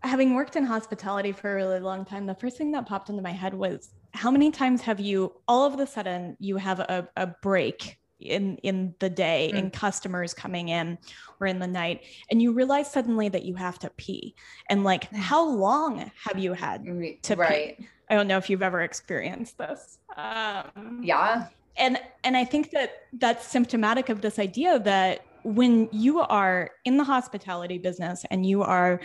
[0.01, 3.21] having worked in hospitality for a really long time, the first thing that popped into
[3.21, 7.07] my head was how many times have you all of a sudden you have a,
[7.17, 9.59] a break in in the day mm.
[9.59, 10.97] and customers coming in
[11.39, 14.33] or in the night and you realize suddenly that you have to pee
[14.69, 15.17] and like mm.
[15.17, 16.85] how long have you had
[17.21, 17.77] to right.
[17.77, 22.71] pee i don't know if you've ever experienced this um, yeah and and i think
[22.71, 28.45] that that's symptomatic of this idea that when you are in the hospitality business and
[28.45, 28.99] you are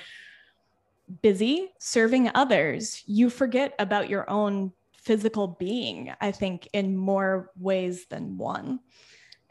[1.22, 8.06] busy serving others, you forget about your own physical being, I think, in more ways
[8.06, 8.80] than one.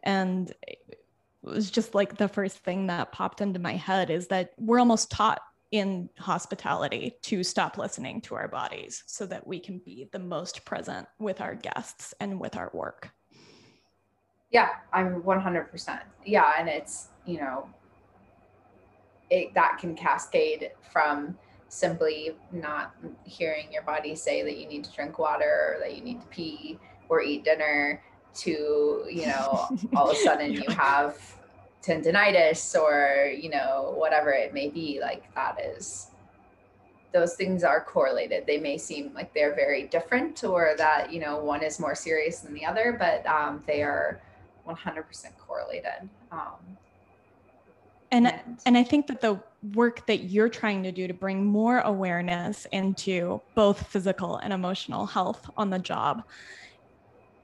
[0.03, 0.79] And it
[1.43, 5.11] was just like the first thing that popped into my head is that we're almost
[5.11, 10.19] taught in hospitality to stop listening to our bodies so that we can be the
[10.19, 13.11] most present with our guests and with our work.
[14.51, 15.99] Yeah, I'm 100%.
[16.25, 17.69] Yeah, and it's, you know,
[19.29, 24.91] it that can cascade from simply not hearing your body say that you need to
[24.91, 26.79] drink water or that you need to pee
[27.09, 28.01] or eat dinner
[28.33, 31.38] to, you know, all of a sudden you have
[31.83, 36.07] tendonitis or, you know, whatever it may be, like that is
[37.11, 38.45] those things are correlated.
[38.45, 42.39] They may seem like they're very different or that, you know, one is more serious
[42.39, 44.21] than the other, but um, they are
[44.67, 45.05] 100%
[45.37, 46.09] correlated.
[46.31, 46.77] Um,
[48.11, 49.39] and, and and I think that the
[49.73, 55.05] work that you're trying to do to bring more awareness into both physical and emotional
[55.05, 56.23] health on the job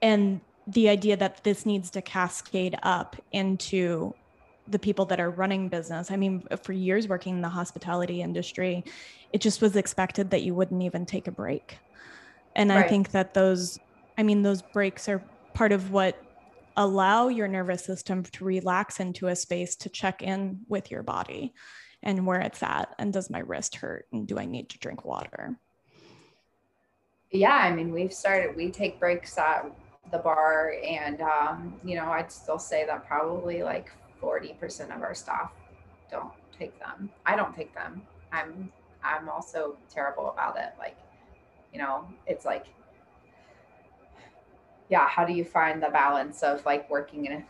[0.02, 4.12] and the idea that this needs to cascade up into
[4.68, 6.10] the people that are running business.
[6.10, 8.84] I mean, for years working in the hospitality industry,
[9.32, 11.78] it just was expected that you wouldn't even take a break.
[12.54, 12.84] And right.
[12.84, 13.78] I think that those,
[14.18, 15.22] I mean, those breaks are
[15.54, 16.20] part of what
[16.76, 21.54] allow your nervous system to relax into a space to check in with your body
[22.02, 25.04] and where it's at and does my wrist hurt and do i need to drink
[25.04, 25.58] water
[27.30, 29.64] yeah i mean we've started we take breaks at
[30.12, 33.90] the bar and um, you know i'd still say that probably like
[34.26, 35.52] 40% of our staff
[36.10, 38.72] don't take them i don't take them i'm
[39.04, 40.96] i'm also terrible about it like
[41.72, 42.66] you know it's like
[44.88, 47.44] yeah, how do you find the balance of like working in a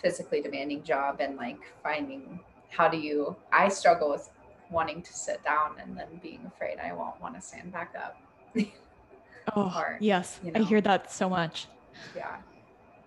[0.00, 2.40] physically demanding job and like finding
[2.70, 4.28] how do you I struggle with
[4.70, 8.20] wanting to sit down and then being afraid I won't want to stand back up.
[9.56, 10.40] oh, or, yes.
[10.42, 11.66] You know, I hear that so much.
[12.16, 12.36] Yeah.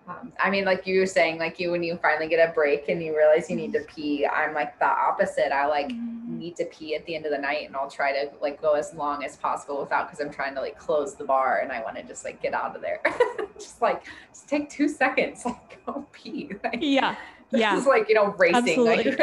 [0.08, 2.88] Um, I mean, like you were saying, like you when you finally get a break
[2.88, 5.52] and you realize you need to pee, I'm like the opposite.
[5.52, 6.38] I like mm-hmm.
[6.38, 8.74] need to pee at the end of the night, and I'll try to like go
[8.74, 11.82] as long as possible without because I'm trying to like close the bar and I
[11.82, 13.00] want to just like get out of there.
[13.58, 16.52] just like just take two seconds, like go pee.
[16.62, 17.16] Like, yeah,
[17.50, 17.76] yeah.
[17.76, 18.84] It's like you know racing.
[18.84, 19.18] Like,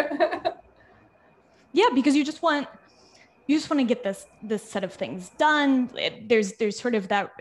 [1.72, 2.68] yeah, because you just want
[3.48, 6.96] you just want to get this this set of things done it, there's there's sort
[6.96, 7.32] of that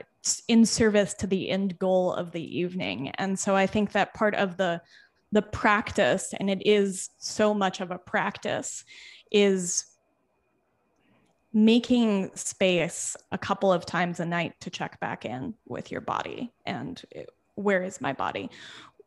[0.49, 3.11] in service to the end goal of the evening.
[3.19, 4.81] And so i think that part of the
[5.33, 8.85] the practice and it is so much of a practice
[9.31, 9.87] is
[11.55, 16.53] making space a couple of times a night to check back in with your body
[16.67, 18.51] and eh, where is my body?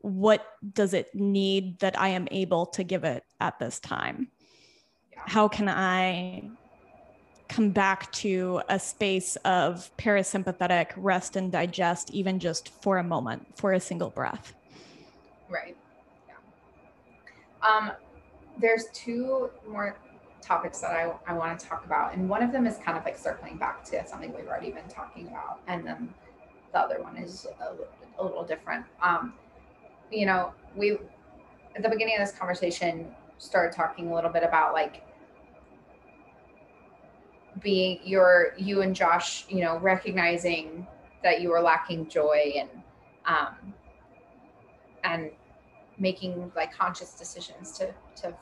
[0.01, 4.29] What does it need that i am able to give it at this time?
[5.15, 6.49] How can i
[7.47, 13.45] come back to a space of parasympathetic rest and digest, even just for a moment,
[13.55, 14.53] for a single breath.
[15.49, 15.77] Right.
[16.27, 17.67] Yeah.
[17.67, 17.91] Um,
[18.59, 19.97] there's two more
[20.41, 22.13] topics that I, I want to talk about.
[22.13, 24.87] And one of them is kind of like circling back to something we've already been
[24.87, 25.59] talking about.
[25.67, 26.13] And then
[26.71, 28.85] the other one is a, a little different.
[29.01, 29.33] Um,
[30.11, 30.97] you know, we,
[31.75, 35.04] at the beginning of this conversation, started talking a little bit about like
[37.61, 40.87] being your you and Josh, you know, recognizing
[41.23, 42.69] that you were lacking joy and
[43.25, 43.73] um
[45.03, 45.31] and
[45.97, 48.33] making like conscious decisions to to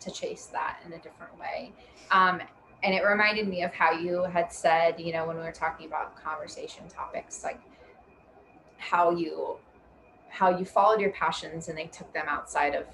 [0.00, 1.72] to chase that in a different way.
[2.10, 2.40] Um
[2.82, 5.86] and it reminded me of how you had said, you know, when we were talking
[5.86, 7.60] about conversation topics, like
[8.76, 9.56] how you
[10.28, 12.86] how you followed your passions and they took them outside of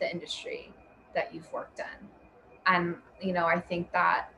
[0.00, 0.72] the industry
[1.14, 2.08] that you've worked in.
[2.66, 4.30] And you know, I think that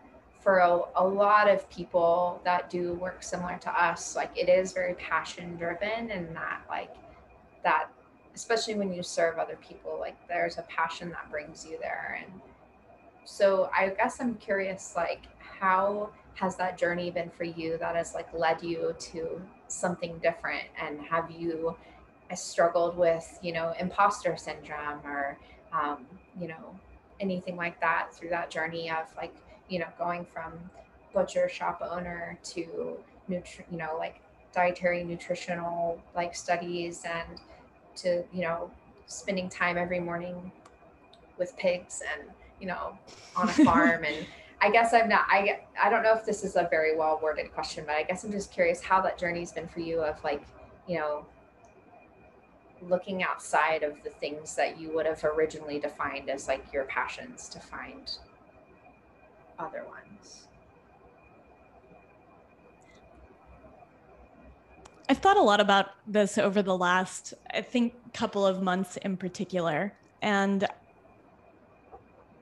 [0.48, 4.72] for a, a lot of people that do work similar to us, like it is
[4.72, 6.94] very passion driven and that like
[7.62, 7.90] that
[8.34, 12.18] especially when you serve other people, like there's a passion that brings you there.
[12.24, 12.40] And
[13.26, 18.14] so I guess I'm curious, like how has that journey been for you that has
[18.14, 21.76] like led you to something different and have you
[22.34, 25.37] struggled with you know imposter syndrome or
[25.74, 26.06] um,
[26.40, 26.74] you know
[27.20, 29.34] anything like that through that journey of like
[29.68, 30.52] you know, going from
[31.12, 32.96] butcher shop owner to
[33.28, 34.20] nutri- you know, like
[34.52, 37.40] dietary nutritional like studies and
[37.96, 38.70] to, you know,
[39.07, 40.50] spending time every morning
[41.38, 42.28] with pigs and,
[42.61, 42.96] you know,
[43.37, 44.04] on a farm.
[44.04, 44.26] And
[44.61, 47.52] I guess I'm not I I don't know if this is a very well worded
[47.52, 50.42] question, but I guess I'm just curious how that journey's been for you of like,
[50.87, 51.26] you know,
[52.83, 57.48] looking outside of the things that you would have originally defined as like your passions
[57.48, 58.18] to find
[59.58, 60.48] other ones?
[65.08, 69.16] I've thought a lot about this over the last, I think, couple of months in
[69.16, 69.94] particular.
[70.20, 70.66] And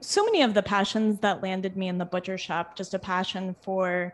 [0.00, 3.54] so many of the passions that landed me in the butcher shop, just a passion
[3.62, 4.12] for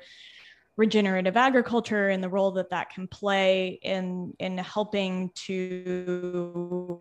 [0.77, 7.01] regenerative agriculture and the role that that can play in, in helping to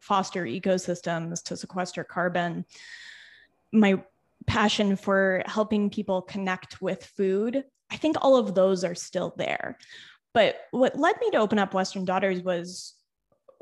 [0.00, 2.64] foster ecosystems, to sequester carbon.
[3.72, 4.02] My
[4.46, 9.78] passion for helping people connect with food, I think all of those are still there.
[10.32, 12.94] But what led me to open up Western Daughters was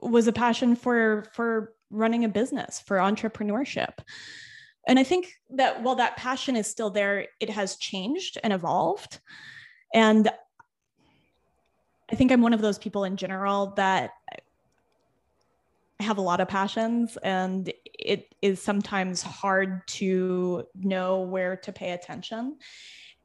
[0.01, 3.95] was a passion for for running a business, for entrepreneurship.
[4.87, 9.21] And I think that while that passion is still there, it has changed and evolved.
[9.95, 10.31] And
[12.11, 14.11] I think I'm one of those people in general that
[16.01, 21.91] have a lot of passions and it is sometimes hard to know where to pay
[21.91, 22.57] attention.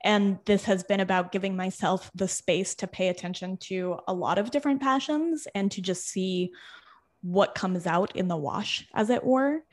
[0.03, 4.37] And this has been about giving myself the space to pay attention to a lot
[4.37, 6.51] of different passions and to just see
[7.21, 9.63] what comes out in the wash, as it were.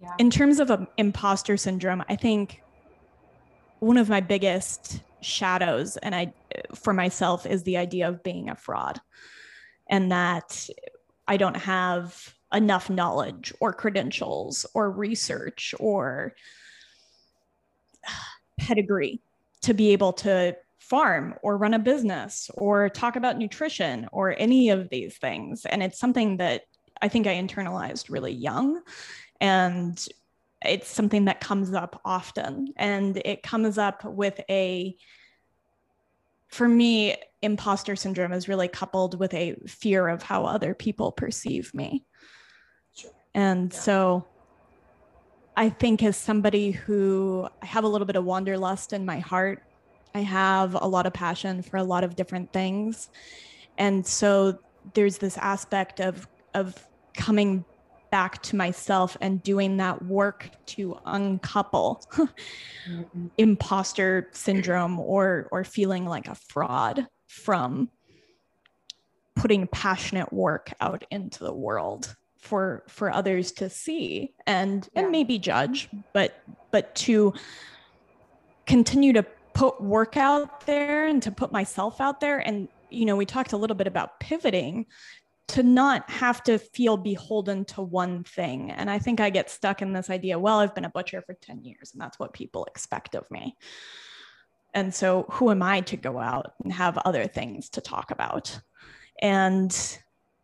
[0.00, 0.14] Yeah.
[0.18, 2.62] In terms of um, imposter syndrome, I think
[3.78, 6.32] one of my biggest shadows and I
[6.74, 9.00] for myself is the idea of being a fraud
[9.88, 10.68] and that
[11.30, 16.34] I don't have enough knowledge or credentials or research or
[18.58, 19.22] pedigree
[19.62, 24.70] to be able to farm or run a business or talk about nutrition or any
[24.70, 25.64] of these things.
[25.64, 26.62] And it's something that
[27.00, 28.82] I think I internalized really young.
[29.40, 30.04] And
[30.64, 32.74] it's something that comes up often.
[32.76, 34.96] And it comes up with a,
[36.50, 41.72] for me, imposter syndrome is really coupled with a fear of how other people perceive
[41.74, 42.04] me.
[43.34, 43.78] And yeah.
[43.78, 44.26] so
[45.56, 49.62] I think as somebody who I have a little bit of wanderlust in my heart,
[50.14, 53.08] I have a lot of passion for a lot of different things.
[53.78, 54.58] And so
[54.94, 56.74] there's this aspect of of
[57.14, 57.64] coming
[58.10, 63.26] back to myself and doing that work to uncouple mm-hmm.
[63.38, 67.88] imposter syndrome or or feeling like a fraud from
[69.36, 75.02] putting passionate work out into the world for for others to see and yeah.
[75.02, 77.32] and maybe judge but but to
[78.66, 83.16] continue to put work out there and to put myself out there and you know
[83.16, 84.86] we talked a little bit about pivoting
[85.50, 88.70] to not have to feel beholden to one thing.
[88.70, 91.34] And i think i get stuck in this idea well i've been a butcher for
[91.34, 93.56] 10 years and that's what people expect of me.
[94.72, 98.58] And so who am i to go out and have other things to talk about?
[99.20, 99.70] And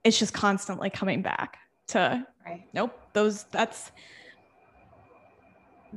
[0.05, 2.65] it's just constantly coming back to right.
[2.75, 3.93] nope those that's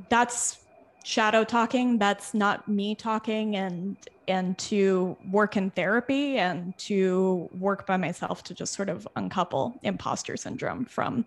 [0.08, 0.60] that's
[1.04, 1.98] shadow talking.
[1.98, 3.56] That's not me talking.
[3.56, 3.98] And
[4.30, 9.80] and to work in therapy and to work by myself to just sort of uncouple
[9.84, 11.26] imposter syndrome from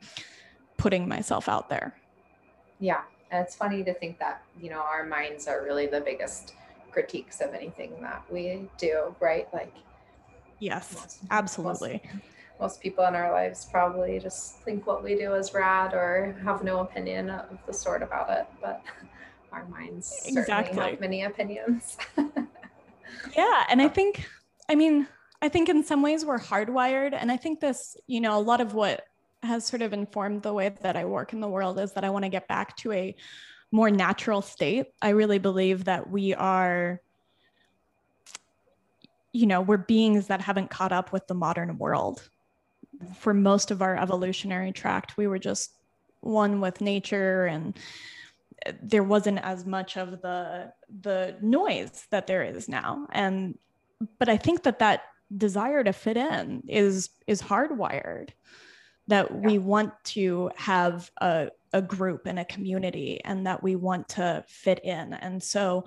[0.78, 1.94] putting myself out there
[2.78, 6.54] yeah and it's funny to think that you know our minds are really the biggest
[6.90, 9.74] critiques of anything that we do right like
[10.60, 12.24] yes most, absolutely most,
[12.60, 16.62] most people in our lives probably just think what we do is rad or have
[16.62, 18.82] no opinion of the sort about it but
[19.52, 20.74] our minds exactly.
[20.74, 21.96] certainly have many opinions.
[23.36, 24.28] yeah, and I think,
[24.68, 25.06] I mean,
[25.40, 28.60] I think in some ways we're hardwired, and I think this, you know, a lot
[28.60, 29.04] of what
[29.42, 32.10] has sort of informed the way that I work in the world is that I
[32.10, 33.16] want to get back to a
[33.72, 34.86] more natural state.
[35.00, 37.00] I really believe that we are
[39.32, 42.28] you know, we're beings that haven't caught up with the modern world.
[43.16, 45.72] For most of our evolutionary tract, we were just
[46.20, 47.76] one with nature and
[48.82, 53.58] there wasn't as much of the the noise that there is now and
[54.18, 55.02] but i think that that
[55.36, 58.30] desire to fit in is is hardwired
[59.08, 59.36] that yeah.
[59.36, 64.44] we want to have a, a group and a community and that we want to
[64.46, 65.84] fit in and so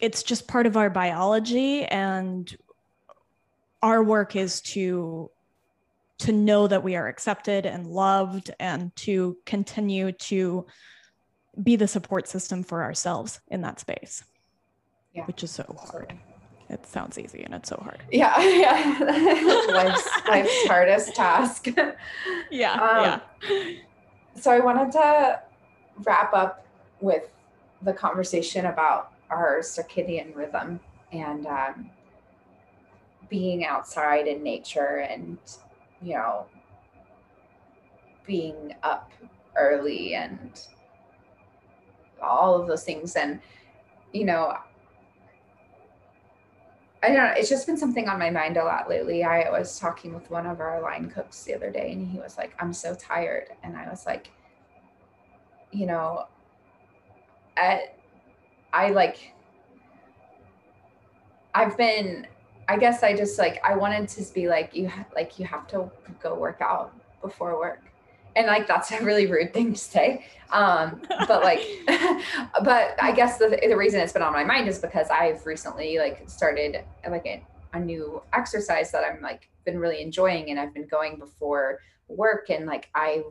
[0.00, 2.56] it's just part of our biology and
[3.82, 5.30] our work is to
[6.18, 10.66] to know that we are accepted and loved and to continue to
[11.62, 14.24] be the support system for ourselves in that space,
[15.14, 15.24] yeah.
[15.24, 16.12] which is so hard.
[16.70, 18.02] It sounds easy and it's so hard.
[18.12, 19.64] Yeah, yeah.
[19.72, 21.68] life's, life's hardest task.
[22.50, 23.72] Yeah, um, yeah.
[24.34, 25.42] So I wanted to
[25.98, 26.64] wrap up
[27.00, 27.24] with
[27.82, 30.80] the conversation about our circadian rhythm
[31.12, 31.90] and um,
[33.28, 35.36] being outside in nature and
[36.00, 36.46] you know
[38.26, 39.12] being up
[39.56, 40.68] early and
[42.22, 43.40] all of those things and
[44.12, 44.56] you know
[47.02, 47.32] I don't know.
[47.36, 49.22] It's just been something on my mind a lot lately.
[49.22, 52.36] I was talking with one of our line cooks the other day, and he was
[52.36, 54.30] like, "I'm so tired," and I was like,
[55.70, 56.26] "You know,
[57.56, 57.90] I,
[58.72, 59.32] I like,
[61.54, 62.26] I've been.
[62.70, 65.90] I guess I just like I wanted to be like you, like you have to
[66.20, 66.92] go work out
[67.22, 67.80] before work,
[68.38, 70.24] and like that's a really rude thing to say.
[70.50, 71.60] Um but like
[72.64, 75.98] but i guess the, the reason it's been on my mind is because i've recently
[75.98, 80.72] like started like a, a new exercise that i'm like been really enjoying and i've
[80.72, 82.48] been going before work.
[82.48, 83.22] And like i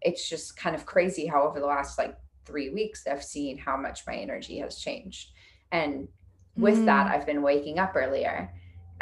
[0.00, 3.76] it's just kind of crazy how over the last like three weeks i've seen how
[3.76, 5.32] much my energy has changed.
[5.72, 6.08] And
[6.56, 6.86] with mm.
[6.86, 8.50] that i've been waking up earlier.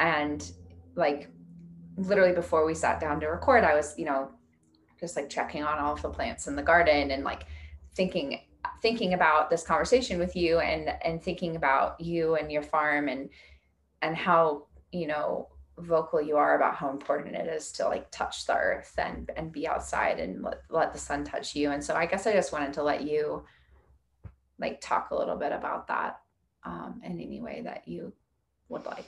[0.01, 0.51] And
[0.97, 1.31] like
[1.97, 4.31] literally before we sat down to record i was you know
[5.01, 7.47] just like checking on all of the plants in the garden and like
[7.95, 8.41] thinking
[8.83, 13.31] thinking about this conversation with you and and thinking about you and your farm and
[14.03, 15.49] and how you know
[15.79, 19.51] vocal you are about how important it is to like touch the earth and and
[19.51, 21.71] be outside and let, let the sun touch you.
[21.71, 23.45] And so i guess i just wanted to let you
[24.59, 26.21] like talk a little bit about that
[26.65, 28.13] um, in any way that you
[28.69, 29.07] would like.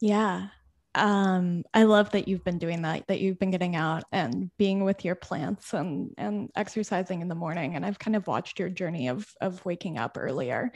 [0.00, 0.48] Yeah
[0.96, 4.82] um, I love that you've been doing that, that you've been getting out and being
[4.82, 7.76] with your plants and and exercising in the morning.
[7.76, 10.72] And I've kind of watched your journey of of waking up earlier.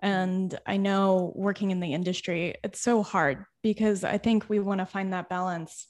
[0.00, 4.80] And I know working in the industry, it's so hard because I think we want
[4.80, 5.88] to find that balance.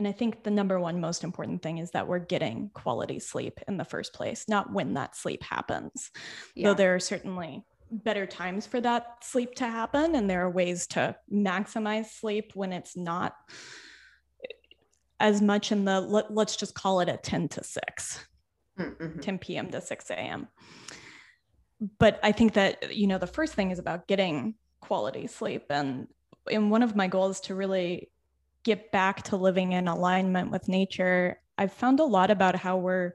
[0.00, 3.60] And I think the number one most important thing is that we're getting quality sleep
[3.68, 6.10] in the first place, not when that sleep happens.
[6.56, 6.68] Yeah.
[6.70, 10.86] Though there are certainly better times for that sleep to happen and there are ways
[10.86, 13.34] to maximize sleep when it's not
[15.20, 18.26] as much in the let, us just call it a 10 to 6
[18.78, 19.20] mm-hmm.
[19.20, 20.48] 10 p.m to 6 a.m
[21.98, 26.08] but i think that you know the first thing is about getting quality sleep and
[26.50, 28.10] and one of my goals to really
[28.64, 33.12] get back to living in alignment with nature i've found a lot about how we're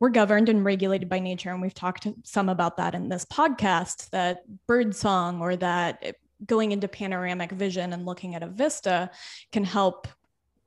[0.00, 1.50] we're governed and regulated by nature.
[1.50, 6.72] And we've talked some about that in this podcast that bird song or that going
[6.72, 9.10] into panoramic vision and looking at a vista
[9.52, 10.08] can help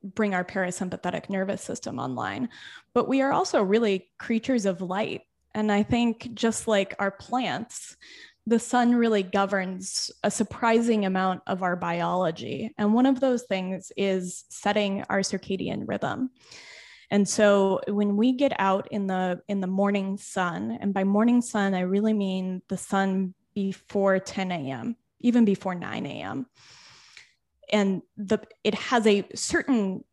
[0.03, 2.49] bring our parasympathetic nervous system online.
[2.93, 5.21] But we are also really creatures of light.
[5.53, 7.97] And I think just like our plants,
[8.45, 12.73] the sun really governs a surprising amount of our biology.
[12.78, 16.30] And one of those things is setting our circadian rhythm.
[17.09, 21.41] And so when we get out in the in the morning sun, and by morning
[21.41, 26.47] sun, I really mean the sun before 10 a.m., even before 9 a.m.
[27.71, 30.03] And the it has a certain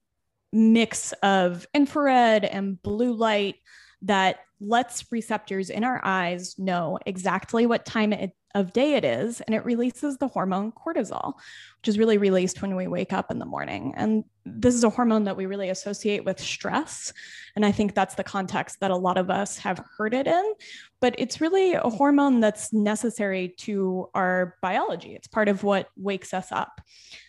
[0.53, 3.57] mix of infrared and blue light
[4.03, 9.41] that lets receptors in our eyes know exactly what time it, of day it is,
[9.41, 11.35] and it releases the hormone cortisol,
[11.79, 13.93] which is really released when we wake up in the morning.
[13.97, 17.13] And this is a hormone that we really associate with stress.
[17.57, 20.55] And I think that's the context that a lot of us have heard it in.
[21.01, 26.33] But it's really a hormone that's necessary to our biology, it's part of what wakes
[26.33, 26.81] us up.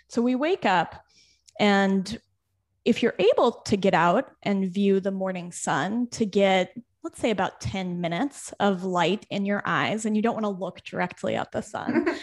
[0.07, 1.03] So we wake up
[1.59, 2.19] and
[2.85, 6.71] if you're able to get out and view the morning sun to get
[7.05, 10.49] let's say about 10 minutes of light in your eyes and you don't want to
[10.49, 12.03] look directly at the sun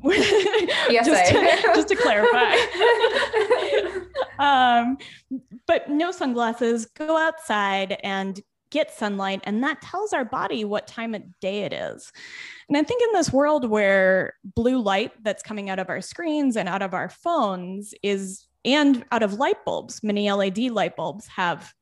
[0.04, 2.54] yes, just, to, just to clarify
[4.38, 4.98] um,
[5.66, 11.14] but no sunglasses go outside and get sunlight and that tells our body what time
[11.14, 12.12] of day it is
[12.68, 16.58] and i think in this world where blue light that's coming out of our screens
[16.58, 20.02] and out of our phones is and out of light bulbs.
[20.02, 21.72] Many LED light bulbs have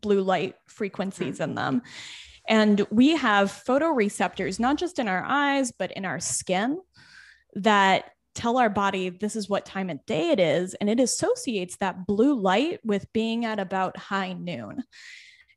[0.00, 1.44] blue light frequencies hmm.
[1.44, 1.82] in them.
[2.48, 6.80] And we have photoreceptors, not just in our eyes, but in our skin
[7.54, 10.74] that tell our body this is what time of day it is.
[10.74, 14.82] And it associates that blue light with being at about high noon.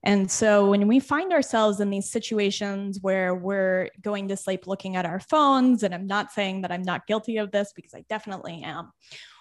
[0.03, 4.97] And so when we find ourselves in these situations where we're going to sleep looking
[4.97, 8.03] at our phones, and I'm not saying that I'm not guilty of this because I
[8.09, 8.91] definitely am,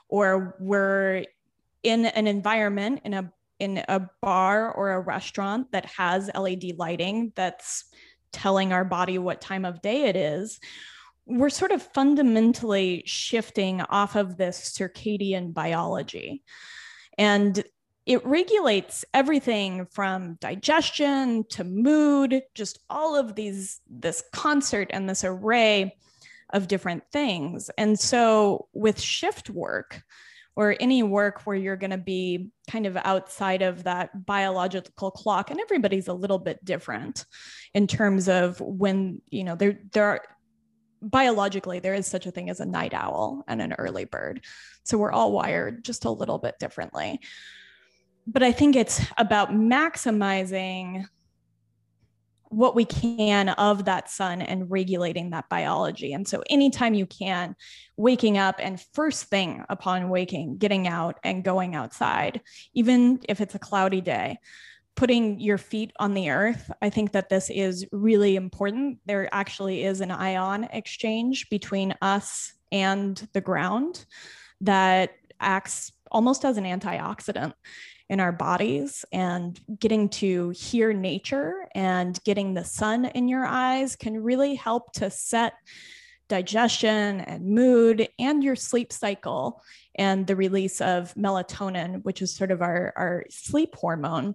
[0.08, 1.24] or we're
[1.82, 3.32] in an environment in a
[3.62, 7.84] in a bar or a restaurant that has LED lighting that's
[8.32, 10.58] telling our body what time of day it is,
[11.26, 16.42] we're sort of fundamentally shifting off of this circadian biology.
[17.16, 17.62] And
[18.04, 25.22] it regulates everything from digestion to mood, just all of these, this concert and this
[25.22, 25.96] array
[26.52, 27.70] of different things.
[27.78, 30.02] And so with shift work,
[30.54, 35.50] or any work where you're going to be kind of outside of that biological clock
[35.50, 37.24] and everybody's a little bit different
[37.74, 40.20] in terms of when you know there there are
[41.00, 44.44] biologically there is such a thing as a night owl and an early bird.
[44.84, 47.20] So we're all wired just a little bit differently.
[48.24, 51.06] But i think it's about maximizing
[52.52, 56.12] what we can of that sun and regulating that biology.
[56.12, 57.56] And so, anytime you can,
[57.96, 62.40] waking up and first thing upon waking, getting out and going outside,
[62.74, 64.38] even if it's a cloudy day,
[64.94, 66.70] putting your feet on the earth.
[66.82, 68.98] I think that this is really important.
[69.06, 74.04] There actually is an ion exchange between us and the ground
[74.60, 77.54] that acts almost as an antioxidant
[78.12, 83.96] in our bodies and getting to hear nature and getting the sun in your eyes
[83.96, 85.54] can really help to set
[86.28, 89.62] digestion and mood and your sleep cycle
[89.94, 94.34] and the release of melatonin, which is sort of our, our sleep hormone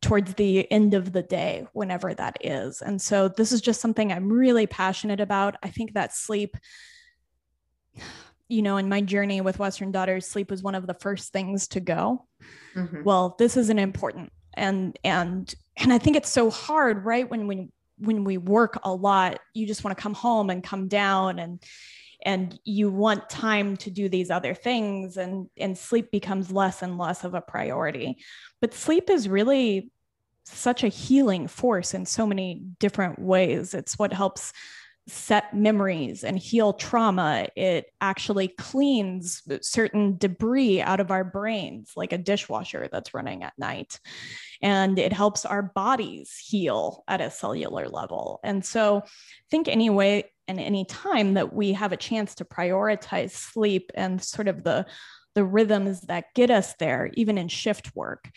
[0.00, 2.80] towards the end of the day, whenever that is.
[2.80, 5.56] And so this is just something I'm really passionate about.
[5.64, 6.56] I think that sleep
[8.48, 11.68] you know, in my journey with Western Daughters, sleep was one of the first things
[11.68, 12.26] to go.
[12.74, 13.02] Mm-hmm.
[13.04, 14.32] Well, this isn't important.
[14.54, 17.28] And and and I think it's so hard, right?
[17.28, 20.88] When when when we work a lot, you just want to come home and come
[20.88, 21.62] down and
[22.24, 26.98] and you want time to do these other things and and sleep becomes less and
[26.98, 28.18] less of a priority.
[28.60, 29.92] But sleep is really
[30.44, 33.74] such a healing force in so many different ways.
[33.74, 34.52] It's what helps
[35.08, 37.48] set memories and heal trauma.
[37.56, 43.58] It actually cleans certain debris out of our brains, like a dishwasher that's running at
[43.58, 43.98] night.
[44.62, 48.40] And it helps our bodies heal at a cellular level.
[48.44, 49.02] And so,
[49.50, 54.48] think anyway, and any time that we have a chance to prioritize sleep and sort
[54.48, 54.86] of the
[55.34, 58.30] the rhythms that get us there, even in shift work,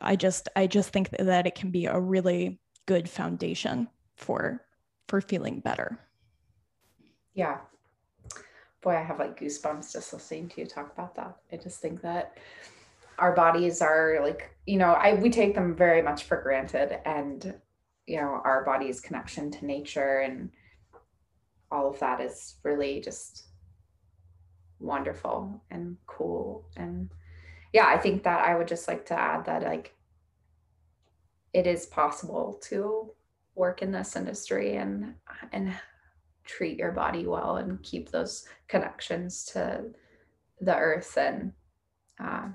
[0.00, 4.62] I just I just think that it can be a really good foundation for
[5.10, 5.98] for feeling better.
[7.34, 7.58] Yeah.
[8.80, 11.36] Boy, I have like goosebumps just listening to you talk about that.
[11.52, 12.38] I just think that
[13.18, 17.60] our bodies are like, you know, I we take them very much for granted and
[18.06, 20.50] you know, our body's connection to nature and
[21.72, 23.48] all of that is really just
[24.78, 27.10] wonderful and cool and
[27.72, 29.92] yeah, I think that I would just like to add that like
[31.52, 33.12] it is possible to
[33.54, 35.14] work in this industry and
[35.52, 35.74] and
[36.44, 39.84] treat your body well and keep those connections to
[40.60, 41.52] the earth and
[42.18, 42.48] uh,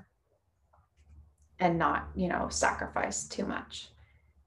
[1.58, 3.88] and not you know sacrifice too much.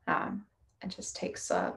[0.07, 0.45] Um,
[0.83, 1.71] it just takes uh,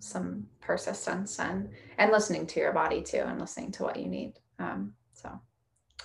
[0.00, 1.68] some persistence and
[1.98, 4.38] and listening to your body too and listening to what you need.
[4.58, 5.38] Um, so.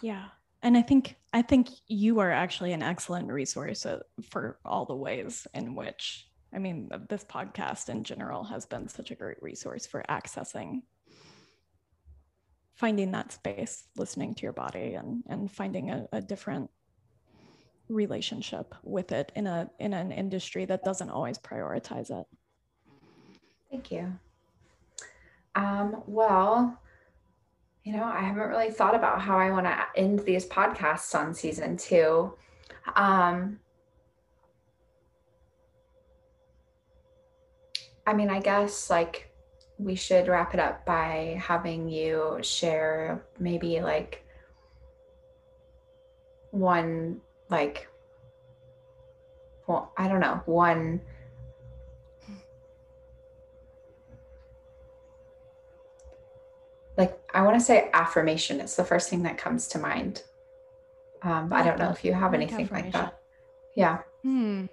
[0.01, 0.25] Yeah.
[0.61, 3.99] And i think i think you are actually an excellent resource uh,
[4.29, 9.11] for all the ways in which I mean, this podcast in general has been such
[9.11, 10.83] a great resource for accessing
[12.75, 16.69] finding that space, listening to your body and and finding a, a different
[17.87, 22.25] relationship with it in a in an industry that doesn't always prioritize it.
[23.71, 24.17] Thank you.
[25.55, 26.79] Um, well,
[27.83, 31.33] you know, I haven't really thought about how I want to end these podcasts on
[31.33, 32.33] season two.
[32.95, 33.59] Um,
[38.05, 39.29] I mean, I guess like
[39.77, 44.23] we should wrap it up by having you share maybe like
[46.51, 47.87] one like
[49.67, 51.01] well i don't know one
[56.97, 60.23] like i want to say affirmation it's the first thing that comes to mind.
[61.21, 63.19] Um but i, don't know if you have anything like that.
[63.75, 63.99] yeah.
[64.21, 64.67] Hmm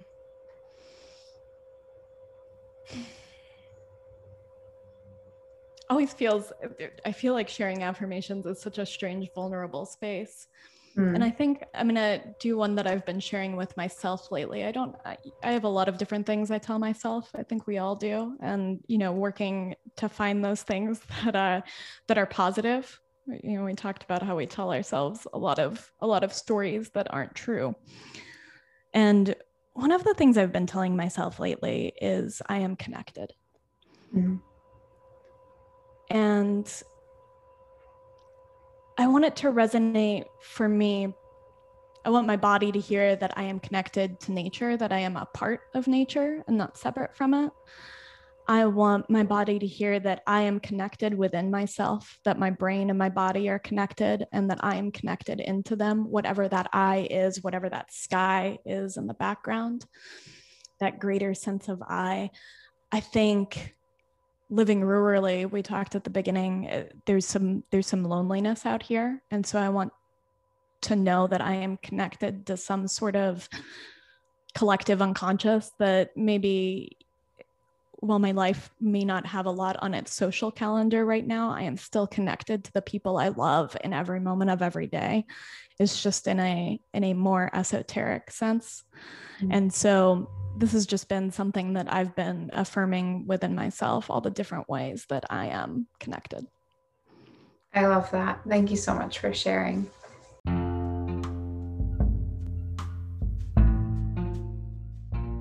[5.93, 6.51] always feels
[7.05, 10.47] i feel like sharing affirmations is such a strange vulnerable space
[10.97, 11.15] Mm.
[11.15, 14.63] And I think I'm going to do one that I've been sharing with myself lately.
[14.63, 17.31] I don't, I, I, have a lot of different things I tell myself.
[17.35, 18.37] I think we all do.
[18.41, 21.61] And, you know, working to find those things that, uh,
[22.07, 22.99] that are positive.
[23.25, 26.33] You know, we talked about how we tell ourselves a lot of, a lot of
[26.33, 27.75] stories that aren't true.
[28.93, 29.35] And
[29.73, 33.33] one of the things I've been telling myself lately is I am connected.
[34.15, 34.41] Mm.
[36.13, 36.71] And
[38.99, 41.13] I want it to resonate for me.
[42.05, 45.17] I want my body to hear that I am connected to nature, that I am
[45.17, 47.51] a part of nature and not separate from it.
[48.47, 52.89] I want my body to hear that I am connected within myself, that my brain
[52.89, 57.07] and my body are connected, and that I am connected into them, whatever that I
[57.09, 59.85] is, whatever that sky is in the background,
[60.79, 62.31] that greater sense of I.
[62.91, 63.73] I think
[64.49, 69.21] living rurally we talked at the beginning uh, there's some there's some loneliness out here.
[69.31, 69.91] And so i want
[70.81, 73.47] to know that i am connected to some sort of
[74.53, 76.97] collective unconscious that maybe
[77.95, 81.61] while my life may not have a lot on its social calendar right now i
[81.61, 85.25] am still connected to the people i love in every moment of every day.
[85.79, 88.83] It's just in a in a more esoteric sense.
[89.39, 89.51] Mm-hmm.
[89.51, 94.29] and so this has just been something that I've been affirming within myself, all the
[94.29, 96.47] different ways that I am connected.
[97.73, 98.41] I love that.
[98.47, 99.89] Thank you so much for sharing.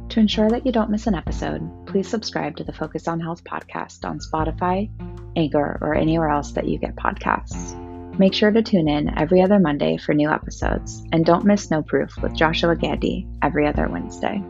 [0.09, 3.45] To ensure that you don't miss an episode, please subscribe to the Focus on Health
[3.45, 4.91] podcast on Spotify,
[5.37, 7.79] Anchor, or anywhere else that you get podcasts.
[8.19, 11.83] Make sure to tune in every other Monday for new episodes, and don't miss No
[11.83, 14.43] Proof with Joshua Gandy every other Wednesday.